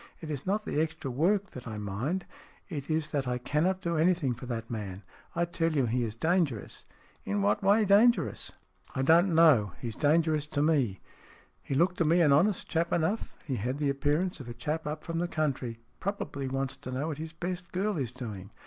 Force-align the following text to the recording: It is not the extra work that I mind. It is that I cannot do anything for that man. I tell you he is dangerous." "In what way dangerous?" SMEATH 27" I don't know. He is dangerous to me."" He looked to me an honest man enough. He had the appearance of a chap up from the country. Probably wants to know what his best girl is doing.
It 0.19 0.31
is 0.31 0.47
not 0.47 0.65
the 0.65 0.81
extra 0.81 1.11
work 1.11 1.51
that 1.51 1.67
I 1.67 1.77
mind. 1.77 2.25
It 2.69 2.89
is 2.89 3.11
that 3.11 3.27
I 3.27 3.37
cannot 3.37 3.81
do 3.81 3.97
anything 3.97 4.33
for 4.33 4.47
that 4.47 4.67
man. 4.67 5.03
I 5.35 5.45
tell 5.45 5.73
you 5.73 5.85
he 5.85 6.03
is 6.03 6.15
dangerous." 6.15 6.85
"In 7.23 7.43
what 7.43 7.61
way 7.61 7.85
dangerous?" 7.85 8.47
SMEATH 8.47 8.93
27" 8.93 9.05
I 9.05 9.05
don't 9.05 9.35
know. 9.35 9.73
He 9.79 9.89
is 9.89 9.95
dangerous 9.95 10.47
to 10.47 10.63
me."" 10.63 11.01
He 11.61 11.75
looked 11.75 11.97
to 11.97 12.03
me 12.05 12.19
an 12.21 12.33
honest 12.33 12.73
man 12.75 12.87
enough. 12.91 13.35
He 13.45 13.57
had 13.57 13.77
the 13.77 13.91
appearance 13.91 14.39
of 14.39 14.49
a 14.49 14.55
chap 14.55 14.87
up 14.87 15.03
from 15.03 15.19
the 15.19 15.27
country. 15.27 15.77
Probably 15.99 16.47
wants 16.47 16.75
to 16.77 16.91
know 16.91 17.09
what 17.09 17.19
his 17.19 17.33
best 17.33 17.71
girl 17.71 17.97
is 17.99 18.11
doing. 18.11 18.49